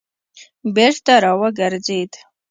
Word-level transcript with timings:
بېرته 0.75 1.13
را 1.23 1.33
وګرځېد. 1.39 2.11